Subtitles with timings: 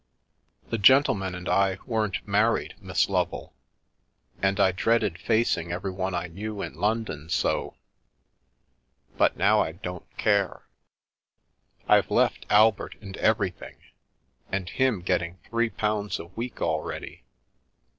[0.71, 3.53] The gentleman and I weren't married, Miss Lovel.
[4.41, 7.75] And I dreaded facing everyone I knew in London so.
[9.15, 10.63] But now I don't care.
[11.87, 13.77] I've left Albert and everything,
[14.51, 17.21] and him getting three pounds a week already.